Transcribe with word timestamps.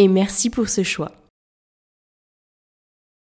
Et 0.00 0.06
merci 0.06 0.48
pour 0.48 0.68
ce 0.68 0.84
choix. 0.84 1.10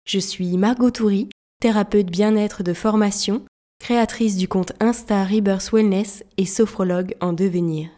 Je 0.05 0.17
suis 0.17 0.57
Margot 0.57 0.89
Toury, 0.89 1.29
thérapeute 1.61 2.07
bien-être 2.07 2.63
de 2.63 2.73
formation, 2.73 3.45
créatrice 3.79 4.37
du 4.37 4.47
compte 4.47 4.73
Insta 4.79 5.23
Rebirth 5.23 5.71
Wellness 5.71 6.23
et 6.37 6.47
sophrologue 6.47 7.15
en 7.21 7.31
devenir. 7.31 7.91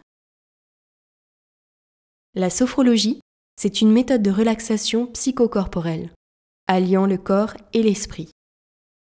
La 2.34 2.50
sophrologie, 2.50 3.20
c'est 3.58 3.80
une 3.80 3.92
méthode 3.92 4.22
de 4.22 4.30
relaxation 4.30 5.06
psychocorporelle, 5.06 6.10
alliant 6.66 7.06
le 7.06 7.16
corps 7.16 7.54
et 7.72 7.82
l'esprit. 7.82 8.28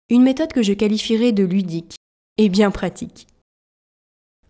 Une 0.09 0.23
méthode 0.23 0.51
que 0.51 0.63
je 0.63 0.73
qualifierais 0.73 1.31
de 1.31 1.43
ludique 1.43 1.95
et 2.39 2.49
bien 2.49 2.71
pratique 2.71 3.27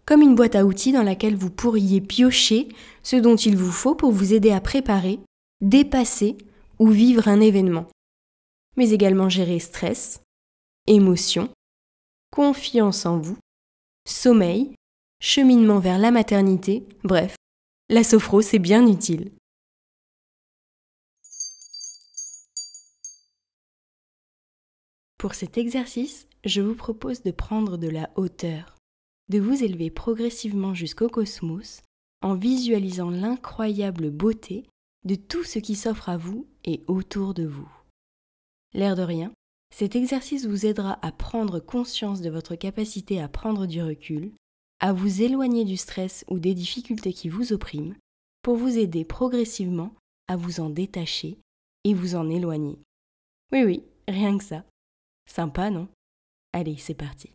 comme 0.09 0.23
une 0.23 0.33
boîte 0.33 0.55
à 0.55 0.65
outils 0.65 0.91
dans 0.91 1.03
laquelle 1.03 1.35
vous 1.35 1.51
pourriez 1.51 2.01
piocher 2.01 2.67
ce 3.03 3.15
dont 3.15 3.35
il 3.35 3.55
vous 3.55 3.71
faut 3.71 3.93
pour 3.93 4.11
vous 4.11 4.33
aider 4.33 4.49
à 4.49 4.59
préparer, 4.59 5.19
dépasser 5.61 6.35
ou 6.79 6.89
vivre 6.89 7.27
un 7.27 7.39
événement, 7.39 7.85
mais 8.75 8.89
également 8.89 9.29
gérer 9.29 9.59
stress, 9.59 10.23
émotion, 10.87 11.53
confiance 12.31 13.05
en 13.05 13.19
vous, 13.19 13.37
sommeil, 14.07 14.73
cheminement 15.21 15.77
vers 15.77 15.99
la 15.99 16.09
maternité, 16.09 16.87
bref, 17.03 17.35
la 17.89 18.03
sophro 18.03 18.41
c'est 18.41 18.57
bien 18.57 18.87
utile. 18.87 19.31
Pour 25.19 25.35
cet 25.35 25.59
exercice, 25.59 26.27
je 26.45 26.61
vous 26.61 26.73
propose 26.73 27.21
de 27.21 27.29
prendre 27.29 27.77
de 27.77 27.89
la 27.89 28.09
hauteur 28.15 28.78
de 29.29 29.39
vous 29.39 29.63
élever 29.63 29.89
progressivement 29.89 30.73
jusqu'au 30.73 31.07
cosmos 31.07 31.81
en 32.21 32.35
visualisant 32.35 33.09
l'incroyable 33.09 34.09
beauté 34.09 34.65
de 35.05 35.15
tout 35.15 35.43
ce 35.43 35.59
qui 35.59 35.75
s'offre 35.75 36.09
à 36.09 36.17
vous 36.17 36.47
et 36.65 36.81
autour 36.87 37.33
de 37.33 37.45
vous. 37.45 37.69
L'air 38.73 38.95
de 38.95 39.01
rien, 39.01 39.31
cet 39.73 39.95
exercice 39.95 40.45
vous 40.45 40.65
aidera 40.65 40.99
à 41.05 41.11
prendre 41.11 41.59
conscience 41.59 42.21
de 42.21 42.29
votre 42.29 42.55
capacité 42.55 43.21
à 43.21 43.29
prendre 43.29 43.65
du 43.65 43.81
recul, 43.81 44.31
à 44.79 44.93
vous 44.93 45.21
éloigner 45.21 45.63
du 45.63 45.77
stress 45.77 46.25
ou 46.27 46.39
des 46.39 46.53
difficultés 46.53 47.13
qui 47.13 47.29
vous 47.29 47.53
oppriment, 47.53 47.95
pour 48.41 48.57
vous 48.57 48.77
aider 48.77 49.05
progressivement 49.05 49.93
à 50.27 50.35
vous 50.35 50.59
en 50.59 50.69
détacher 50.69 51.37
et 51.83 51.93
vous 51.93 52.15
en 52.15 52.29
éloigner. 52.29 52.79
Oui 53.51 53.63
oui, 53.63 53.83
rien 54.07 54.37
que 54.37 54.43
ça. 54.43 54.63
Sympa, 55.27 55.69
non? 55.69 55.87
Allez, 56.53 56.77
c'est 56.77 56.95
parti. 56.95 57.31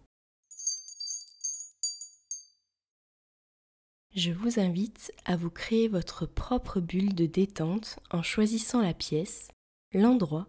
Je 4.15 4.31
vous 4.31 4.61
invite 4.61 5.13
à 5.25 5.37
vous 5.37 5.51
créer 5.51 5.89
votre 5.89 6.25
propre 6.25 6.79
bulle 6.79 7.17
de 7.17 7.27
détente 7.27 7.99
en 8.13 8.23
choisissant 8.23 8.81
la 8.81 8.95
pièce, 8.95 9.49
l'endroit 9.93 10.47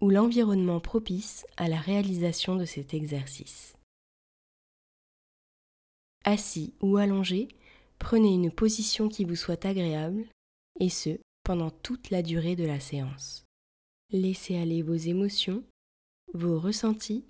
ou 0.00 0.10
l'environnement 0.10 0.80
propice 0.80 1.46
à 1.56 1.68
la 1.68 1.78
réalisation 1.78 2.56
de 2.56 2.64
cet 2.64 2.94
exercice. 2.94 3.76
Assis 6.24 6.74
ou 6.80 6.96
allongé, 6.96 7.46
prenez 8.00 8.34
une 8.34 8.50
position 8.50 9.08
qui 9.08 9.24
vous 9.24 9.36
soit 9.36 9.64
agréable, 9.64 10.26
et 10.80 10.88
ce, 10.88 11.20
pendant 11.44 11.70
toute 11.70 12.10
la 12.10 12.22
durée 12.22 12.56
de 12.56 12.64
la 12.64 12.80
séance. 12.80 13.44
Laissez 14.10 14.56
aller 14.56 14.82
vos 14.82 14.96
émotions, 14.96 15.62
vos 16.34 16.58
ressentis, 16.58 17.24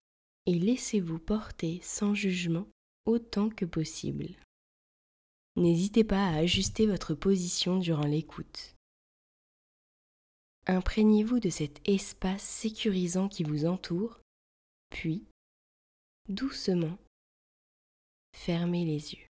et 0.47 0.59
laissez-vous 0.59 1.19
porter 1.19 1.81
sans 1.83 2.15
jugement 2.15 2.67
autant 3.05 3.51
que 3.51 3.67
possible. 3.67 4.37
N'hésitez 5.57 6.05
pas 6.05 6.23
à 6.23 6.37
ajuster 6.37 6.87
votre 6.87 7.15
position 7.15 7.79
durant 7.79 8.07
l'écoute. 8.07 8.77
Imprégnez-vous 10.67 11.41
de 11.41 11.49
cet 11.49 11.81
espace 11.89 12.43
sécurisant 12.43 13.29
qui 13.29 13.43
vous 13.43 13.67
entoure, 13.67 14.21
puis, 14.91 15.25
doucement, 16.29 16.99
fermez 18.35 18.85
les 18.85 19.15
yeux. 19.15 19.27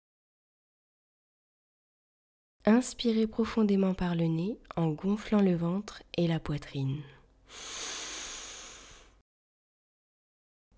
Inspirez 2.66 3.26
profondément 3.26 3.96
par 3.96 4.14
le 4.14 4.26
nez 4.26 4.60
en 4.76 4.92
gonflant 4.92 5.42
le 5.42 5.56
ventre 5.56 6.04
et 6.16 6.28
la 6.28 6.40
poitrine. 6.40 7.02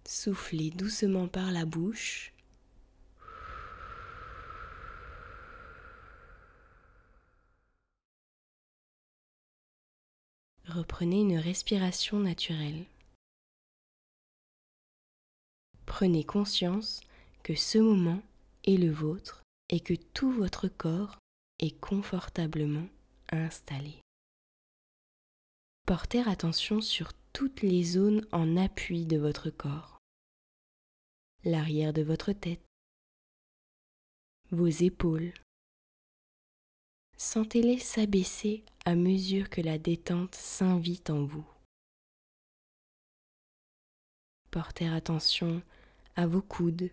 Soufflez 0.06 0.70
doucement 0.70 1.28
par 1.28 1.52
la 1.52 1.66
bouche 1.66 2.33
reprenez 10.74 11.22
une 11.22 11.38
respiration 11.38 12.20
naturelle. 12.20 12.86
Prenez 15.86 16.24
conscience 16.24 17.02
que 17.44 17.56
ce 17.56 17.78
moment 17.78 18.22
est 18.64 18.78
le 18.78 18.92
vôtre 18.92 19.44
et 19.70 19.80
que 19.80 19.94
tout 19.94 20.32
votre 20.32 20.68
corps 20.68 21.18
est 21.60 21.80
confortablement 21.80 22.88
installé. 23.32 24.02
Portez 25.86 26.22
attention 26.22 26.82
sur 26.82 27.14
toutes 27.34 27.62
les 27.62 27.84
zones 27.84 28.26
en 28.32 28.58
appui 28.58 29.06
de 29.06 29.18
votre 29.18 29.50
corps. 29.50 30.00
L'arrière 31.44 31.92
de 31.92 32.02
votre 32.02 32.32
tête, 32.32 32.64
vos 34.52 34.68
épaules, 34.68 35.34
Sentez-les 37.24 37.80
s'abaisser 37.80 38.66
à 38.84 38.96
mesure 38.96 39.50
que 39.50 39.62
la 39.62 39.78
détente 39.78 40.36
s'invite 40.36 41.10
en 41.10 41.24
vous. 41.24 41.50
Portez 44.52 44.90
attention 44.90 45.64
à 46.18 46.28
vos 46.28 46.42
coudes, 46.42 46.92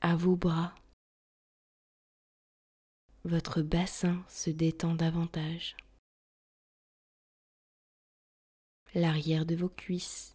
à 0.00 0.16
vos 0.16 0.36
bras. 0.36 0.74
Votre 3.24 3.60
bassin 3.60 4.24
se 4.26 4.48
détend 4.48 4.94
davantage. 4.94 5.76
L'arrière 8.94 9.44
de 9.44 9.54
vos 9.54 9.68
cuisses, 9.68 10.34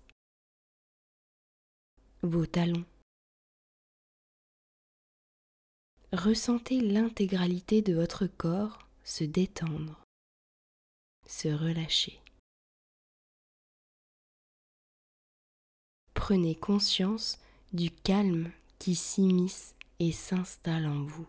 vos 2.22 2.46
talons. 2.46 2.86
Ressentez 6.14 6.82
l'intégralité 6.82 7.82
de 7.82 7.94
votre 7.94 8.28
corps 8.28 8.80
se 9.04 9.24
détendre, 9.24 10.04
se 11.26 11.48
relâcher. 11.48 12.20
Prenez 16.14 16.56
conscience 16.56 17.40
du 17.74 17.90
calme 17.90 18.52
qui 18.78 18.96
s'immisce 18.96 19.76
et 20.00 20.12
s'installe 20.12 20.86
en 20.86 21.04
vous. 21.04 21.28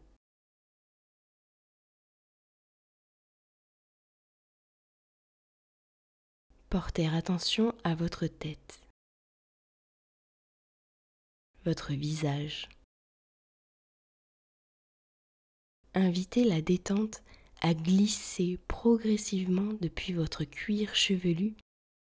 Portez 6.69 7.07
attention 7.07 7.75
à 7.85 7.95
votre 7.95 8.27
tête, 8.27 8.83
votre 11.65 11.93
visage, 11.93 12.69
invitez 15.95 16.45
la 16.45 16.63
détente 16.63 17.23
à 17.61 17.75
glisser 17.75 18.59
progressivement 18.69 19.73
depuis 19.81 20.13
votre 20.13 20.45
cuir 20.45 20.95
chevelu 20.95 21.55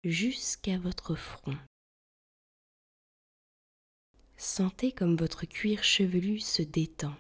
jusqu'à 0.04 0.78
votre 0.78 1.16
front. 1.16 1.58
Sentez 4.38 4.92
comme 4.92 5.16
votre 5.16 5.46
cuir 5.46 5.84
chevelu 5.84 6.40
se 6.40 6.62
détend. 6.62 7.16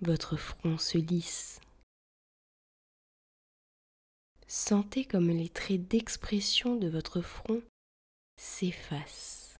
Votre 0.00 0.36
front 0.36 0.78
se 0.78 0.98
lisse. 0.98 1.60
Sentez 4.48 5.04
comme 5.04 5.28
les 5.28 5.48
traits 5.48 5.86
d'expression 5.86 6.76
de 6.76 6.88
votre 6.88 7.20
front 7.20 7.62
s'effacent. 8.36 9.51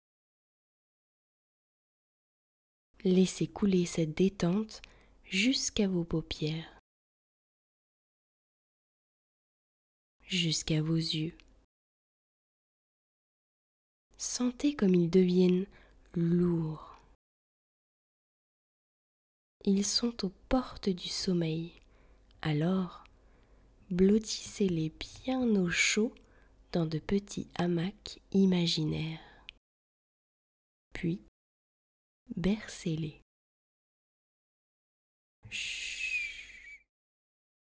Laissez 3.04 3.48
couler 3.48 3.84
cette 3.84 4.16
détente 4.16 4.80
jusqu'à 5.24 5.88
vos 5.88 6.04
paupières, 6.04 6.78
jusqu'à 10.22 10.80
vos 10.80 10.94
yeux. 10.94 11.36
Sentez 14.16 14.76
comme 14.76 14.94
ils 14.94 15.10
deviennent 15.10 15.66
lourds. 16.14 17.00
Ils 19.64 19.84
sont 19.84 20.24
aux 20.24 20.32
portes 20.48 20.88
du 20.88 21.08
sommeil. 21.08 21.72
Alors, 22.40 23.02
blottissez-les 23.90 24.92
bien 25.24 25.40
au 25.56 25.70
chaud 25.70 26.14
dans 26.70 26.86
de 26.86 27.00
petits 27.00 27.48
hamacs 27.56 28.20
imaginaires. 28.30 29.18
Puis, 30.92 31.20
bercez-les. 32.36 33.22
Chut. 35.50 35.92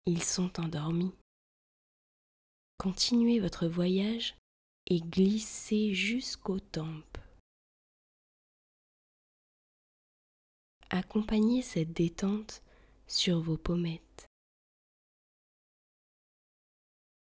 Ils 0.05 0.23
sont 0.23 0.59
endormis. 0.59 1.13
Continuez 2.77 3.39
votre 3.39 3.67
voyage 3.67 4.35
et 4.87 5.01
glissez 5.01 5.93
jusqu'aux 5.93 6.59
tempes. 6.59 7.17
Accompagnez 10.89 11.61
cette 11.61 11.93
détente 11.93 12.63
sur 13.05 13.41
vos 13.41 13.57
pommettes, 13.57 14.27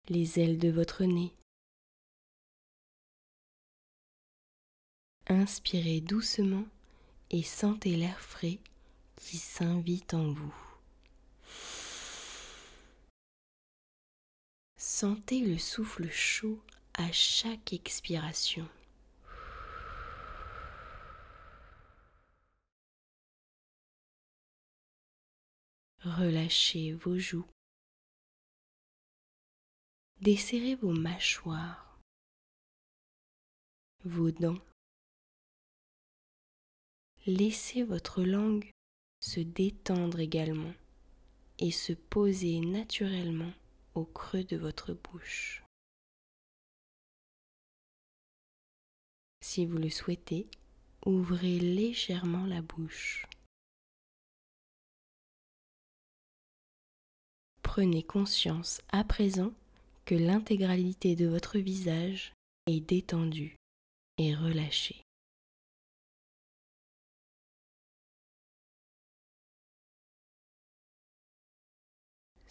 les 0.07 0.39
ailes 0.39 0.57
de 0.57 0.69
votre 0.69 1.03
nez. 1.03 1.33
Inspirez 5.27 5.99
doucement 5.99 6.65
et 7.31 7.43
sentez 7.43 7.95
l'air 7.95 8.19
frais 8.19 8.59
qui 9.15 9.37
s'invite 9.37 10.13
en 10.13 10.31
vous. 10.31 10.55
Sentez 14.77 15.41
le 15.41 15.57
souffle 15.57 16.09
chaud 16.09 16.61
à 16.93 17.11
chaque 17.11 17.73
expiration. 17.73 18.67
Relâchez 26.01 26.93
vos 26.93 27.17
joues. 27.17 27.45
Desserrez 30.21 30.75
vos 30.75 30.93
mâchoires, 30.93 31.99
vos 34.05 34.31
dents. 34.31 34.68
Laissez 37.29 37.83
votre 37.83 38.23
langue 38.23 38.71
se 39.19 39.39
détendre 39.39 40.19
également 40.19 40.73
et 41.59 41.69
se 41.69 41.93
poser 41.93 42.59
naturellement 42.59 43.53
au 43.93 44.03
creux 44.03 44.43
de 44.43 44.57
votre 44.57 44.93
bouche. 44.93 45.63
Si 49.41 49.67
vous 49.67 49.77
le 49.77 49.91
souhaitez, 49.91 50.47
ouvrez 51.05 51.59
légèrement 51.59 52.47
la 52.47 52.63
bouche. 52.63 53.27
Prenez 57.61 58.01
conscience 58.01 58.81
à 58.91 59.03
présent 59.03 59.53
que 60.05 60.15
l'intégralité 60.15 61.15
de 61.15 61.27
votre 61.27 61.59
visage 61.59 62.33
est 62.65 62.79
détendue 62.79 63.55
et 64.17 64.33
relâchée. 64.33 65.03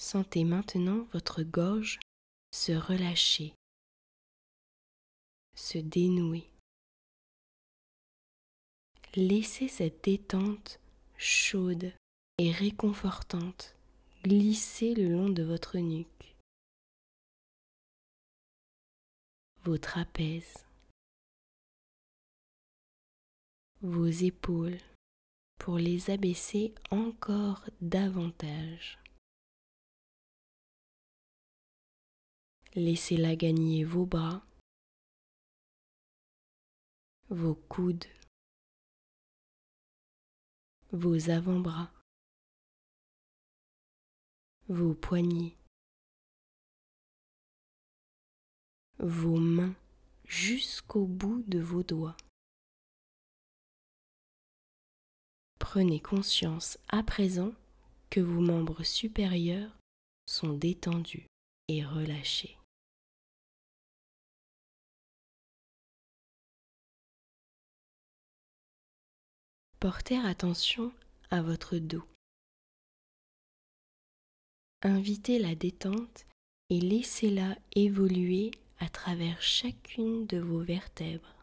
Sentez 0.01 0.45
maintenant 0.45 1.09
votre 1.13 1.43
gorge 1.43 1.99
se 2.53 2.71
relâcher, 2.71 3.53
se 5.57 5.79
dénouer. 5.79 6.49
Laissez 9.17 9.67
cette 9.67 10.05
détente 10.05 10.79
chaude 11.17 11.93
et 12.39 12.53
réconfortante 12.53 13.75
glisser 14.23 14.95
le 14.95 15.09
long 15.09 15.31
de 15.31 15.43
votre 15.43 15.79
nuque, 15.79 16.37
vos 19.65 19.79
trapèzes, 19.79 20.65
vos 23.81 24.07
épaules 24.07 24.79
pour 25.59 25.77
les 25.79 26.11
abaisser 26.11 26.73
encore 26.93 27.69
davantage. 27.81 28.99
Laissez-la 32.79 33.35
gagner 33.35 33.83
vos 33.83 34.07
bras, 34.07 34.47
vos 37.29 37.57
coudes, 37.57 38.05
vos 40.93 41.29
avant-bras, 41.29 41.93
vos 44.69 44.95
poignets, 44.95 45.57
vos 49.01 49.41
mains 49.41 49.75
jusqu'au 50.25 51.05
bout 51.05 51.43
de 51.49 51.59
vos 51.59 51.83
doigts. 51.83 52.17
Prenez 55.59 55.99
conscience 56.01 56.79
à 56.87 57.03
présent 57.03 57.53
que 58.09 58.21
vos 58.21 58.41
membres 58.41 58.85
supérieurs 58.85 59.77
sont 60.27 60.53
détendus 60.53 61.27
et 61.67 61.85
relâchés. 61.85 62.58
Portez 69.81 70.19
attention 70.19 70.93
à 71.31 71.41
votre 71.41 71.79
dos. 71.79 72.03
Invitez 74.83 75.39
la 75.39 75.55
détente 75.55 76.27
et 76.69 76.81
laissez-la 76.81 77.57
évoluer 77.77 78.51
à 78.79 78.89
travers 78.89 79.41
chacune 79.41 80.27
de 80.27 80.39
vos 80.39 80.65
vertèbres. 80.65 81.41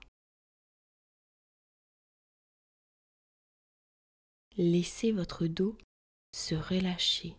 Laissez 4.58 5.14
votre 5.14 5.48
dos 5.48 5.78
se 6.34 6.56
relâcher, 6.56 7.38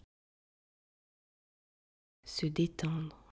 se 2.25 2.47
détendre. 2.47 3.31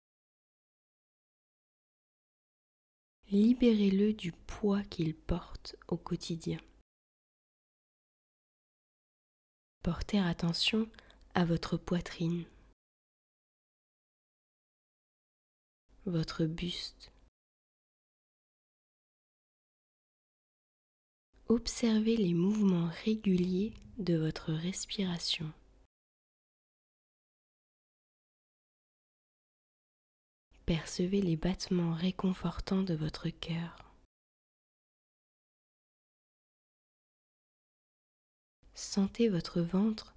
Libérez-le 3.32 4.12
du 4.12 4.30
poids 4.30 4.84
qu'il 4.84 5.16
porte 5.16 5.74
au 5.88 5.96
quotidien. 5.96 6.60
Portez 9.90 10.18
attention 10.18 10.86
à 11.32 11.46
votre 11.46 11.78
poitrine, 11.78 12.44
votre 16.04 16.44
buste. 16.44 17.10
Observez 21.46 22.18
les 22.18 22.34
mouvements 22.34 22.90
réguliers 23.02 23.72
de 23.96 24.14
votre 24.18 24.52
respiration. 24.52 25.50
Percevez 30.66 31.22
les 31.22 31.36
battements 31.36 31.94
réconfortants 31.94 32.82
de 32.82 32.92
votre 32.92 33.30
cœur. 33.30 33.87
Sentez 38.78 39.28
votre 39.28 39.60
ventre 39.60 40.14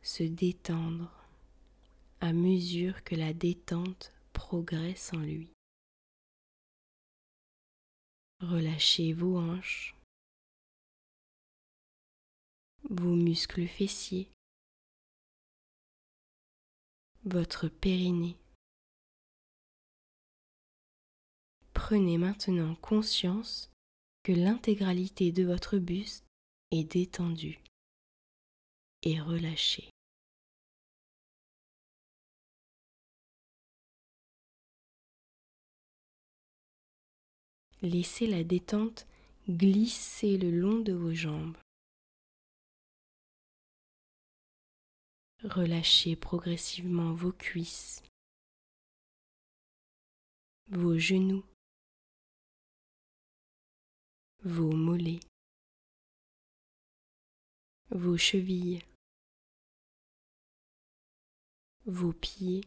se 0.00 0.22
détendre 0.22 1.12
à 2.22 2.32
mesure 2.32 3.04
que 3.04 3.14
la 3.14 3.34
détente 3.34 4.14
progresse 4.32 5.12
en 5.12 5.18
lui. 5.18 5.50
Relâchez 8.40 9.12
vos 9.12 9.38
hanches, 9.38 9.94
vos 12.88 13.14
muscles 13.14 13.68
fessiers, 13.68 14.30
votre 17.26 17.68
périnée. 17.68 18.38
Prenez 21.74 22.16
maintenant 22.16 22.74
conscience 22.76 23.70
que 24.22 24.32
l'intégralité 24.32 25.30
de 25.30 25.44
votre 25.44 25.76
buste 25.76 26.24
est 26.70 26.84
détendue 26.84 27.60
et 29.02 29.20
relâchez. 29.20 29.90
Laissez 37.80 38.26
la 38.26 38.42
détente 38.42 39.06
glisser 39.48 40.36
le 40.36 40.50
long 40.50 40.80
de 40.80 40.92
vos 40.92 41.14
jambes. 41.14 41.56
Relâchez 45.44 46.16
progressivement 46.16 47.12
vos 47.12 47.30
cuisses, 47.32 48.02
vos 50.70 50.98
genoux, 50.98 51.44
vos 54.42 54.72
mollets, 54.72 55.20
vos 57.90 58.16
chevilles, 58.16 58.84
vos 61.86 62.12
pieds 62.12 62.62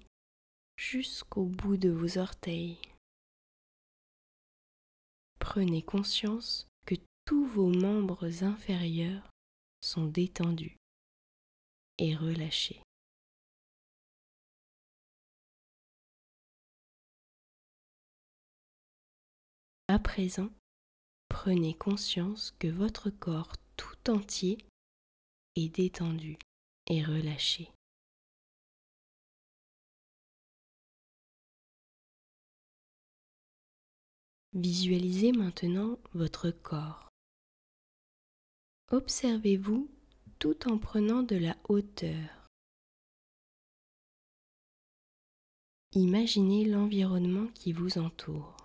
jusqu'au 0.77 1.45
bout 1.45 1.77
de 1.77 1.89
vos 1.89 2.17
orteils. 2.17 2.79
Prenez 5.39 5.83
conscience 5.83 6.67
que 6.85 6.95
tous 7.25 7.45
vos 7.45 7.69
membres 7.69 8.43
inférieurs 8.43 9.29
sont 9.81 10.05
détendus 10.05 10.77
et 11.99 12.15
relâchez. 12.15 12.81
À 19.87 19.99
présent, 19.99 20.49
prenez 21.27 21.75
conscience 21.77 22.55
que 22.59 22.69
votre 22.69 23.09
corps 23.09 23.53
tout 23.75 24.09
entier 24.09 24.57
est 25.55 25.69
détendu 25.69 26.37
et 26.87 27.03
relâché. 27.03 27.71
Visualisez 34.53 35.31
maintenant 35.31 35.97
votre 36.13 36.51
corps. 36.51 37.07
Observez-vous 38.89 39.89
tout 40.39 40.67
en 40.69 40.77
prenant 40.77 41.23
de 41.23 41.37
la 41.37 41.55
hauteur. 41.69 42.49
Imaginez 45.93 46.65
l'environnement 46.65 47.47
qui 47.53 47.71
vous 47.71 47.97
entoure. 47.97 48.57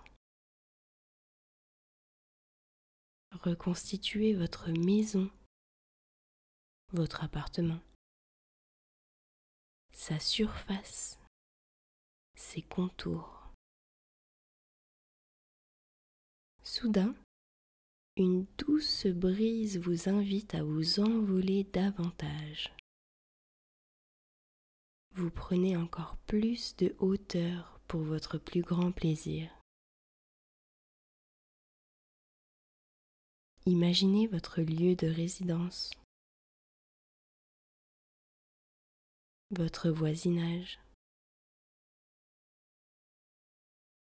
Reconstituez 3.31 4.33
votre 4.33 4.69
maison, 4.71 5.29
votre 6.93 7.23
appartement, 7.23 7.79
sa 9.91 10.19
surface, 10.19 11.19
ses 12.35 12.61
contours. 12.61 13.51
Soudain, 16.63 17.15
une 18.15 18.45
douce 18.57 19.07
brise 19.07 19.77
vous 19.79 20.09
invite 20.09 20.55
à 20.55 20.63
vous 20.63 20.99
envoler 20.99 21.63
davantage. 21.65 22.73
Vous 25.15 25.31
prenez 25.31 25.75
encore 25.75 26.17
plus 26.27 26.75
de 26.77 26.95
hauteur 26.99 27.79
pour 27.87 28.01
votre 28.01 28.37
plus 28.37 28.61
grand 28.61 28.91
plaisir. 28.91 29.49
Imaginez 33.65 34.27
votre 34.27 34.61
lieu 34.61 34.95
de 34.95 35.07
résidence, 35.07 35.91
votre 39.51 39.89
voisinage, 39.89 40.79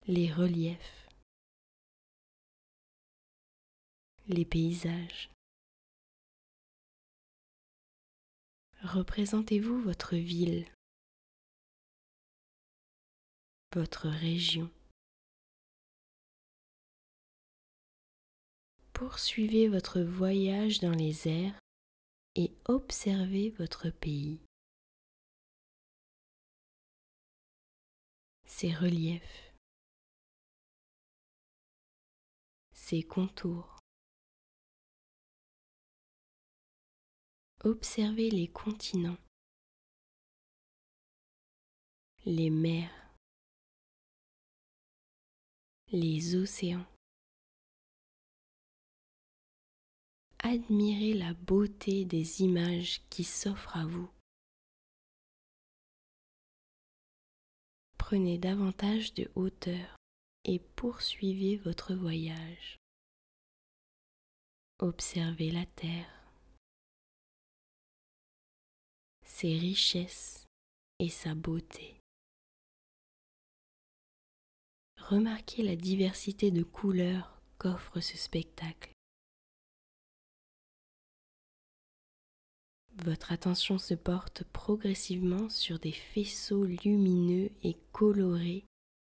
les 0.08 0.32
reliefs, 0.32 1.08
les 4.28 4.46
paysages. 4.46 5.30
Représentez-vous 8.82 9.80
votre 9.82 10.16
ville, 10.16 10.66
votre 13.76 14.08
région. 14.08 14.72
Poursuivez 18.94 19.68
votre 19.68 20.02
voyage 20.02 20.80
dans 20.80 20.92
les 20.92 21.28
airs 21.28 21.60
et 22.36 22.52
observez 22.66 23.52
votre 23.52 23.90
pays. 23.92 24.42
Ses 28.52 28.74
reliefs, 28.74 29.54
ses 32.74 33.04
contours. 33.04 33.78
Observez 37.64 38.30
les 38.32 38.50
continents, 38.50 39.20
les 42.26 42.50
mers, 42.50 43.14
les 45.92 46.36
océans. 46.36 46.88
Admirez 50.40 51.14
la 51.14 51.34
beauté 51.34 52.04
des 52.04 52.42
images 52.42 53.02
qui 53.10 53.24
s'offrent 53.24 53.78
à 53.78 53.86
vous. 53.86 54.10
Prenez 58.10 58.40
davantage 58.40 59.14
de 59.14 59.30
hauteur 59.36 59.96
et 60.44 60.58
poursuivez 60.58 61.58
votre 61.58 61.94
voyage. 61.94 62.80
Observez 64.80 65.52
la 65.52 65.68
terre 65.68 66.10
ses 69.24 69.56
richesses 69.60 70.48
et 70.98 71.10
sa 71.10 71.36
beauté. 71.36 72.00
Remarquez 74.98 75.62
la 75.62 75.76
diversité 75.76 76.50
de 76.50 76.64
couleurs 76.64 77.40
qu'offre 77.60 78.00
ce 78.00 78.18
spectacle. 78.18 78.90
Votre 83.06 83.32
attention 83.32 83.78
se 83.78 83.94
porte 83.94 84.44
progressivement 84.44 85.50
sur 85.50 85.80
des 85.80 85.94
faisceaux 85.94 86.66
lumineux 86.66 87.50
et 87.64 87.78
colorés 87.94 88.66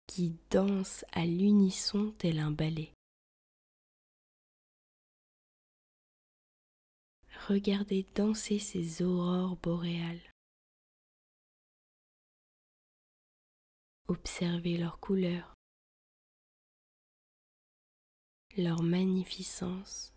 qui 0.06 0.36
dansent 0.50 1.04
à 1.12 1.26
l'unisson 1.26 2.14
tel 2.18 2.38
un 2.38 2.52
ballet. 2.52 2.92
Regardez 7.48 8.06
danser 8.14 8.60
ces 8.60 9.02
aurores 9.02 9.56
boréales. 9.56 10.30
Observez 14.06 14.78
leurs 14.78 15.00
couleurs, 15.00 15.54
leur 18.56 18.82
magnificence. 18.82 20.11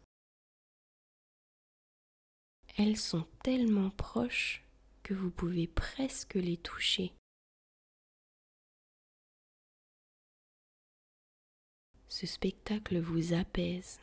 Elles 2.77 2.97
sont 2.97 3.25
tellement 3.41 3.89
proches 3.89 4.61
que 5.01 5.13
vous 5.13 5.31
pouvez 5.31 5.65
presque 5.65 6.33
les 6.33 6.57
toucher. 6.57 7.13
Ce 12.09 12.27
spectacle 12.27 12.99
vous 12.99 13.33
apaise 13.33 14.01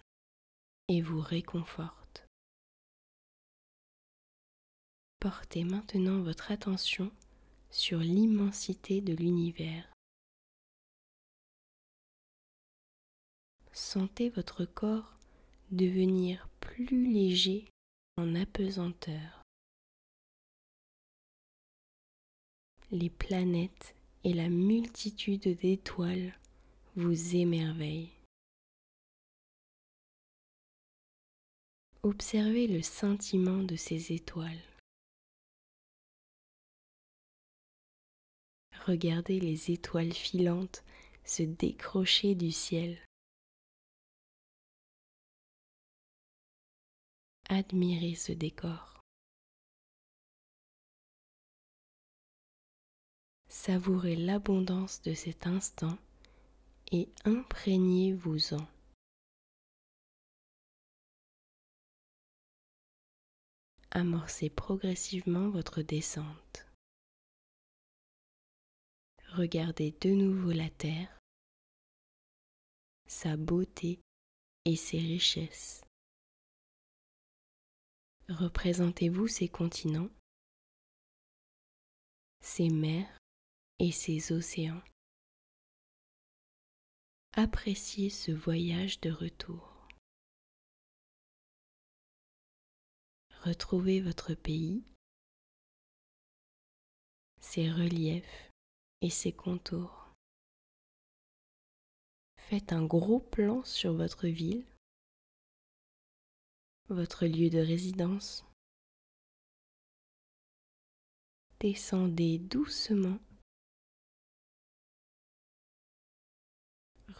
et 0.88 1.02
vous 1.02 1.20
réconforte. 1.20 2.26
Portez 5.20 5.64
maintenant 5.64 6.22
votre 6.22 6.50
attention 6.50 7.12
sur 7.70 7.98
l'immensité 7.98 9.02
de 9.02 9.14
l'univers. 9.14 9.92
Sentez 13.72 14.30
votre 14.30 14.64
corps 14.64 15.14
devenir 15.70 16.48
plus 16.60 17.12
léger 17.12 17.66
en 18.16 18.34
apesanteur. 18.34 19.42
Les 22.90 23.08
planètes 23.08 23.94
et 24.24 24.34
la 24.34 24.48
multitude 24.48 25.56
d'étoiles 25.58 26.38
vous 26.94 27.36
émerveillent. 27.36 28.12
Observez 32.02 32.66
le 32.66 32.82
scintillement 32.82 33.62
de 33.62 33.76
ces 33.76 34.12
étoiles. 34.12 34.60
Regardez 38.86 39.38
les 39.40 39.70
étoiles 39.70 40.12
filantes 40.12 40.84
se 41.24 41.44
décrocher 41.44 42.34
du 42.34 42.50
ciel. 42.50 42.98
Admirez 47.52 48.14
ce 48.14 48.32
décor. 48.32 49.02
Savourez 53.48 54.16
l'abondance 54.16 55.02
de 55.02 55.12
cet 55.12 55.46
instant 55.46 55.98
et 56.92 57.10
imprégnez-vous-en. 57.26 58.66
Amorcez 63.90 64.48
progressivement 64.48 65.50
votre 65.50 65.82
descente 65.82 66.66
regardez 69.34 69.94
de 70.00 70.10
nouveau 70.10 70.52
la 70.52 70.68
terre, 70.68 71.18
sa 73.06 73.36
beauté 73.36 74.00
et 74.64 74.76
ses 74.76 74.98
richesses. 74.98 75.82
Représentez-vous 78.38 79.28
ces 79.28 79.48
continents, 79.48 80.10
ces 82.40 82.68
mers 82.68 83.18
et 83.78 83.92
ces 83.92 84.32
océans. 84.32 84.82
Appréciez 87.34 88.10
ce 88.10 88.32
voyage 88.32 89.00
de 89.00 89.10
retour. 89.10 89.88
Retrouvez 93.42 94.00
votre 94.00 94.34
pays 94.34 94.84
ses 97.42 97.70
reliefs 97.70 98.50
et 99.02 99.10
ses 99.10 99.32
contours. 99.32 100.14
Faites 102.36 102.72
un 102.72 102.84
gros 102.84 103.20
plan 103.20 103.62
sur 103.64 103.92
votre 103.92 104.26
ville, 104.26 104.64
votre 106.88 107.26
lieu 107.26 107.50
de 107.50 107.58
résidence. 107.58 108.44
Descendez 111.60 112.38
doucement. 112.38 113.18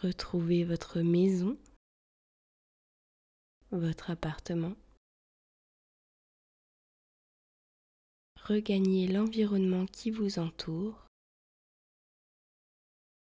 Retrouvez 0.01 0.63
votre 0.65 1.01
maison, 1.01 1.57
votre 3.71 4.09
appartement. 4.09 4.75
Regagnez 8.41 9.07
l'environnement 9.07 9.85
qui 9.85 10.11
vous 10.11 10.39
entoure 10.39 11.07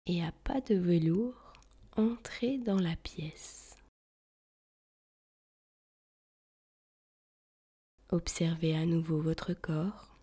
et 0.06 0.24
à 0.24 0.32
pas 0.32 0.62
de 0.62 0.76
velours, 0.76 1.54
entrez 1.98 2.58
dans 2.58 2.80
la 2.80 2.96
pièce. 2.96 3.73
Observez 8.14 8.76
à 8.76 8.86
nouveau 8.86 9.20
votre 9.20 9.56
corps. 9.56 10.20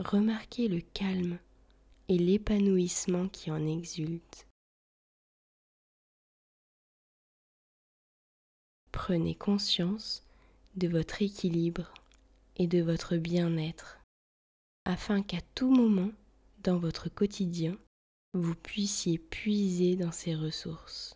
Remarquez 0.00 0.66
le 0.66 0.80
calme 0.80 1.38
et 2.08 2.18
l'épanouissement 2.18 3.28
qui 3.28 3.52
en 3.52 3.64
exulte. 3.64 4.48
Prenez 8.90 9.36
conscience 9.36 10.26
de 10.74 10.88
votre 10.88 11.22
équilibre 11.22 11.94
et 12.56 12.66
de 12.66 12.82
votre 12.82 13.16
bien-être 13.18 14.00
afin 14.84 15.22
qu'à 15.22 15.42
tout 15.54 15.70
moment 15.70 16.10
dans 16.64 16.78
votre 16.78 17.08
quotidien, 17.08 17.78
vous 18.32 18.56
puissiez 18.56 19.18
puiser 19.18 19.94
dans 19.94 20.10
ces 20.10 20.34
ressources. 20.34 21.15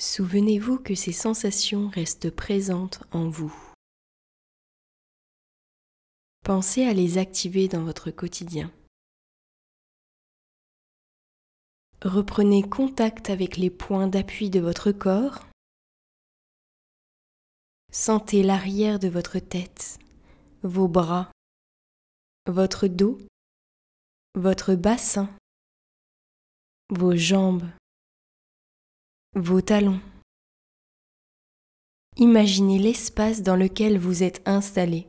Souvenez-vous 0.00 0.78
que 0.78 0.94
ces 0.94 1.12
sensations 1.12 1.88
restent 1.88 2.30
présentes 2.30 3.02
en 3.10 3.28
vous. 3.28 3.52
Pensez 6.44 6.84
à 6.84 6.92
les 6.92 7.18
activer 7.18 7.66
dans 7.66 7.82
votre 7.82 8.12
quotidien. 8.12 8.72
Reprenez 12.02 12.62
contact 12.62 13.28
avec 13.28 13.56
les 13.56 13.70
points 13.70 14.06
d'appui 14.06 14.50
de 14.50 14.60
votre 14.60 14.92
corps. 14.92 15.44
Sentez 17.90 18.44
l'arrière 18.44 19.00
de 19.00 19.08
votre 19.08 19.40
tête, 19.40 19.98
vos 20.62 20.86
bras, 20.86 21.32
votre 22.46 22.86
dos, 22.86 23.18
votre 24.36 24.76
bassin, 24.76 25.28
vos 26.88 27.16
jambes, 27.16 27.68
vos 29.34 29.60
talons. 29.60 30.00
Imaginez 32.16 32.78
l'espace 32.78 33.42
dans 33.42 33.56
lequel 33.56 33.98
vous 33.98 34.22
êtes 34.22 34.42
installé. 34.46 35.06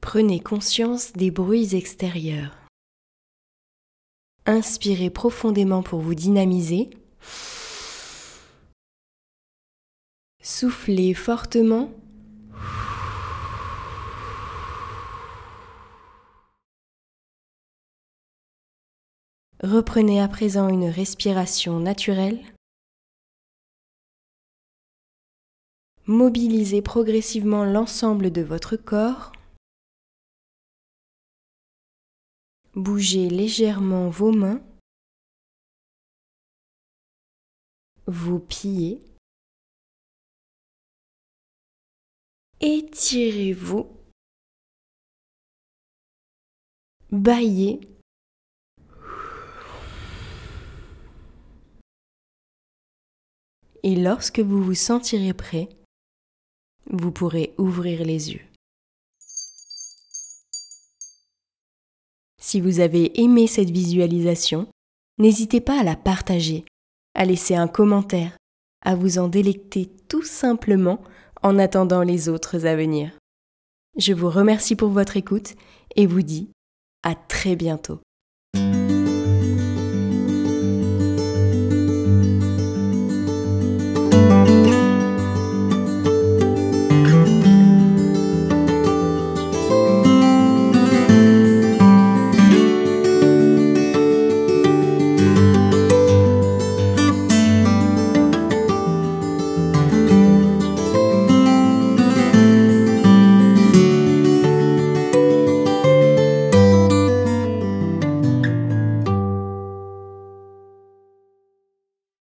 Prenez 0.00 0.40
conscience 0.40 1.12
des 1.12 1.30
bruits 1.30 1.74
extérieurs. 1.74 2.56
Inspirez 4.46 5.10
profondément 5.10 5.82
pour 5.82 6.00
vous 6.00 6.14
dynamiser. 6.14 6.90
Soufflez 10.42 11.14
fortement. 11.14 11.90
Reprenez 19.66 20.20
à 20.20 20.28
présent 20.28 20.68
une 20.68 20.84
respiration 20.88 21.80
naturelle. 21.80 22.40
Mobilisez 26.06 26.82
progressivement 26.82 27.64
l'ensemble 27.64 28.30
de 28.30 28.42
votre 28.42 28.76
corps. 28.76 29.32
Bougez 32.76 33.28
légèrement 33.28 34.08
vos 34.08 34.30
mains, 34.30 34.62
vos 38.06 38.38
pieds. 38.38 39.02
Étirez-vous. 42.60 43.90
Baillez. 47.10 47.95
Et 53.86 53.94
lorsque 53.94 54.40
vous 54.40 54.60
vous 54.60 54.74
sentirez 54.74 55.32
prêt, 55.32 55.68
vous 56.90 57.12
pourrez 57.12 57.54
ouvrir 57.56 58.04
les 58.04 58.32
yeux. 58.32 58.42
Si 62.40 62.60
vous 62.60 62.80
avez 62.80 63.20
aimé 63.20 63.46
cette 63.46 63.70
visualisation, 63.70 64.66
n'hésitez 65.18 65.60
pas 65.60 65.78
à 65.78 65.84
la 65.84 65.94
partager, 65.94 66.64
à 67.14 67.24
laisser 67.24 67.54
un 67.54 67.68
commentaire, 67.68 68.36
à 68.84 68.96
vous 68.96 69.18
en 69.18 69.28
délecter 69.28 69.88
tout 70.08 70.24
simplement 70.24 71.00
en 71.44 71.56
attendant 71.56 72.02
les 72.02 72.28
autres 72.28 72.66
à 72.66 72.74
venir. 72.74 73.12
Je 73.96 74.14
vous 74.14 74.30
remercie 74.30 74.74
pour 74.74 74.88
votre 74.88 75.16
écoute 75.16 75.54
et 75.94 76.08
vous 76.08 76.22
dis 76.22 76.50
à 77.04 77.14
très 77.14 77.54
bientôt. 77.54 78.00